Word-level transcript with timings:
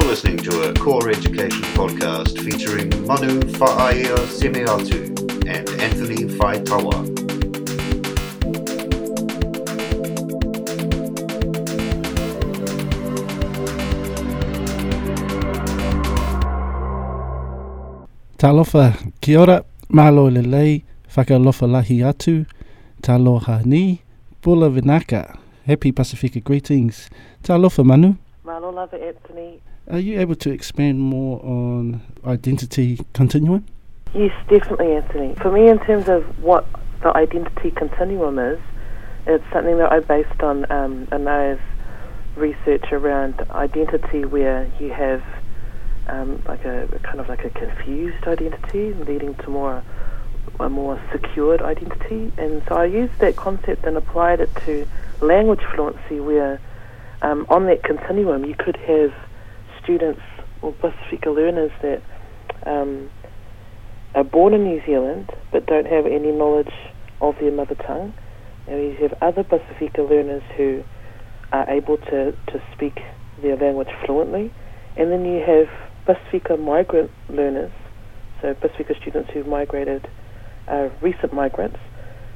listening 0.00 0.38
to 0.38 0.68
a 0.68 0.74
core 0.74 1.08
education 1.10 1.62
podcast 1.74 2.38
featuring 2.44 2.88
Manu 3.06 3.40
Fa'aia 3.58 4.16
Semeatu 4.26 5.08
and 5.46 5.68
Anthony 5.80 6.24
Faitawa. 6.24 7.04
Talofa, 18.36 18.94
kia 19.20 19.40
ora, 19.40 19.62
malo 19.88 20.28
le 20.30 20.42
lei, 20.42 20.84
fakalofa 21.08 21.66
lahi 21.66 22.02
atu, 22.02 22.44
taloha 23.00 23.62
ni, 23.64 24.00
bula 24.42 24.68
vinaka. 24.70 25.38
Happy 25.66 25.92
Pasifika 25.92 26.40
greetings. 26.44 27.08
Talofa 27.42 27.84
Manu. 27.84 28.16
Anthony. 28.54 29.60
Are 29.90 29.98
you 29.98 30.20
able 30.20 30.36
to 30.36 30.50
expand 30.50 31.00
more 31.00 31.44
on 31.44 32.00
identity 32.24 33.00
continuum? 33.12 33.66
Yes, 34.14 34.32
definitely, 34.48 34.92
Anthony. 34.92 35.34
For 35.34 35.50
me, 35.50 35.68
in 35.68 35.78
terms 35.80 36.08
of 36.08 36.22
what 36.40 36.66
the 37.02 37.14
identity 37.16 37.72
continuum 37.72 38.38
is, 38.38 38.60
it's 39.26 39.44
something 39.52 39.78
that 39.78 39.90
I 39.90 40.00
based 40.00 40.40
on 40.40 40.70
um, 40.70 41.08
Anae's 41.10 41.58
research 42.36 42.92
around 42.92 43.40
identity, 43.50 44.24
where 44.24 44.70
you 44.78 44.92
have 44.92 45.22
um, 46.06 46.40
like 46.46 46.64
a 46.64 46.86
kind 47.02 47.18
of 47.18 47.28
like 47.28 47.44
a 47.44 47.50
confused 47.50 48.24
identity, 48.26 48.94
leading 48.94 49.34
to 49.36 49.50
more 49.50 49.82
a 50.60 50.68
more 50.68 51.02
secured 51.10 51.60
identity. 51.60 52.30
And 52.38 52.62
so 52.68 52.76
I 52.76 52.84
used 52.84 53.18
that 53.18 53.34
concept 53.34 53.84
and 53.84 53.96
applied 53.96 54.40
it 54.40 54.54
to 54.66 54.86
language 55.20 55.62
fluency, 55.74 56.20
where 56.20 56.60
um, 57.24 57.46
on 57.48 57.66
that 57.66 57.82
continuum 57.82 58.44
you 58.44 58.54
could 58.54 58.76
have 58.76 59.10
students 59.82 60.20
or 60.60 60.72
Pasifika 60.74 61.34
learners 61.34 61.70
that 61.82 62.02
um, 62.66 63.10
are 64.14 64.24
born 64.24 64.52
in 64.52 64.64
New 64.64 64.80
Zealand 64.84 65.30
but 65.50 65.66
don't 65.66 65.86
have 65.86 66.04
any 66.06 66.30
knowledge 66.32 66.72
of 67.20 67.34
their 67.40 67.52
mother 67.52 67.74
tongue. 67.74 68.12
And 68.66 68.80
you 68.82 68.96
have 69.00 69.14
other 69.20 69.42
Pasifika 69.42 70.08
learners 70.08 70.42
who 70.56 70.82
are 71.52 71.68
able 71.70 71.96
to, 71.98 72.32
to 72.32 72.62
speak 72.74 73.00
their 73.42 73.56
language 73.56 73.88
fluently. 74.04 74.52
And 74.96 75.10
then 75.10 75.24
you 75.24 75.40
have 75.40 75.68
Pasifika 76.06 76.58
migrant 76.58 77.10
learners, 77.28 77.72
so 78.40 78.54
Pasifika 78.54 79.00
students 79.00 79.30
who've 79.32 79.46
migrated, 79.46 80.08
uh, 80.68 80.88
recent 81.02 81.32
migrants, 81.32 81.78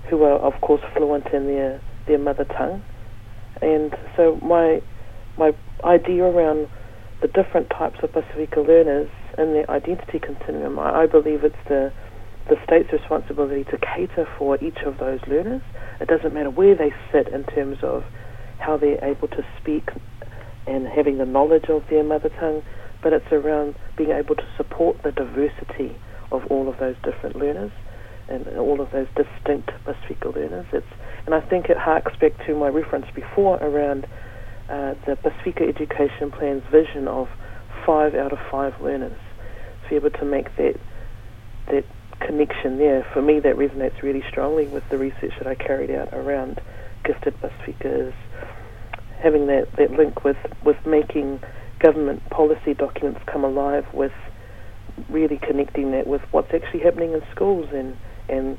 who 0.09 0.22
are 0.22 0.39
of 0.39 0.61
course 0.61 0.83
fluent 0.97 1.27
in 1.33 1.47
their, 1.47 1.81
their 2.06 2.19
mother 2.19 2.44
tongue. 2.44 2.83
And 3.62 3.95
so 4.17 4.39
my 4.42 4.81
my 5.37 5.53
idea 5.84 6.25
around 6.25 6.69
the 7.20 7.28
different 7.28 7.70
types 7.70 7.98
of 8.03 8.12
Pasifika 8.12 8.67
learners 8.67 9.11
in 9.37 9.53
the 9.53 9.70
identity 9.70 10.19
continuum, 10.19 10.78
I, 10.78 11.03
I 11.03 11.06
believe 11.06 11.45
it's 11.45 11.56
the 11.69 11.92
the 12.48 12.56
state's 12.65 12.92
responsibility 12.92 13.65
to 13.65 13.78
cater 13.78 14.27
for 14.39 14.56
each 14.62 14.78
of 14.87 14.98
those 14.98 15.20
learners. 15.27 15.62
It 16.00 16.09
doesn't 16.09 16.33
matter 16.33 16.50
where 16.50 16.75
they 16.75 16.92
sit 17.12 17.28
in 17.28 17.45
terms 17.45 17.78
of 17.83 18.05
how 18.59 18.77
they're 18.77 19.03
able 19.05 19.28
to 19.28 19.45
speak 19.61 19.91
and 20.67 20.87
having 20.87 21.19
the 21.19 21.27
knowledge 21.27 21.67
of 21.69 21.83
their 21.91 22.05
mother 22.05 22.31
tongue, 22.41 22.62
but 23.03 23.12
it's 23.12 23.31
around 23.33 23.75
being 23.97 24.11
able 24.11 24.34
to 24.34 24.47
support 24.56 25.03
the 25.03 25.12
diversity 25.12 25.97
of 26.31 26.47
all 26.47 26.69
of 26.69 26.78
those 26.78 26.97
different 27.05 27.37
learners 27.37 27.72
and 28.28 28.47
all 28.59 28.81
of 28.81 28.91
those 28.93 29.06
distinct 29.17 29.70
Pasifika 29.84 30.34
learners. 30.34 30.67
It's, 30.72 30.87
I 31.39 31.41
think 31.41 31.70
it 31.70 31.77
harks 31.77 32.17
back 32.17 32.33
to 32.47 32.56
my 32.56 32.67
reference 32.67 33.06
before 33.14 33.58
around 33.58 34.06
uh, 34.69 34.94
the 35.06 35.16
Pasifika 35.16 35.69
Education 35.69 36.32
Plan's 36.32 36.65
vision 36.65 37.06
of 37.06 37.28
five 37.87 38.16
out 38.16 38.32
of 38.32 38.41
five 38.50 38.81
learners. 38.81 39.16
To 39.84 39.88
be 39.88 39.94
able 39.94 40.10
to 40.10 40.25
make 40.25 40.54
that 40.56 40.81
that 41.71 41.84
connection 42.19 42.78
there, 42.78 43.06
for 43.12 43.22
me, 43.22 43.38
that 43.38 43.54
resonates 43.54 44.03
really 44.03 44.25
strongly 44.28 44.66
with 44.66 44.82
the 44.88 44.99
research 44.99 45.32
that 45.38 45.47
I 45.47 45.54
carried 45.54 45.93
out 45.93 46.09
around 46.12 46.60
gifted 47.04 47.34
Pasifikas, 47.41 48.12
having 49.20 49.47
that, 49.47 49.70
that 49.76 49.93
link 49.93 50.25
with, 50.25 50.38
with 50.65 50.84
making 50.84 51.41
government 51.78 52.28
policy 52.31 52.75
documents 52.75 53.20
come 53.26 53.44
alive 53.44 53.87
with 53.93 54.12
really 55.09 55.38
connecting 55.38 55.93
that 55.93 56.09
with 56.09 56.22
what's 56.32 56.53
actually 56.53 56.81
happening 56.81 57.12
in 57.12 57.22
schools 57.31 57.69
and, 57.72 57.97
and 58.28 58.59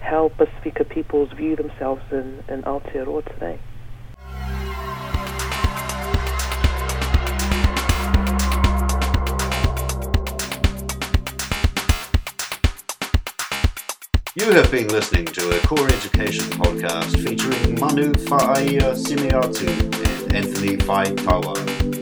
how 0.00 0.30
Pasifika 0.38 0.88
peoples 0.88 1.30
view 1.32 1.56
themselves 1.56 2.02
in, 2.10 2.42
in 2.48 2.62
Aotearoa 2.62 3.24
today. 3.32 3.58
You 14.36 14.52
have 14.52 14.70
been 14.70 14.88
listening 14.88 15.26
to 15.26 15.50
a 15.50 15.60
core 15.66 15.86
education 15.88 16.44
podcast 16.50 17.16
featuring 17.22 17.78
Manu 17.78 18.14
Fa'aia 18.14 18.90
uh, 18.90 18.94
Semeatu 18.94 19.68
and 19.68 20.34
Anthony 20.34 20.76
Faitawa. 20.76 21.99